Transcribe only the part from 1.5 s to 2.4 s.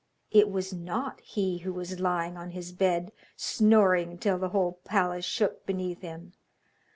who was lying